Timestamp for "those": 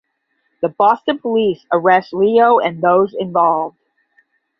2.81-3.13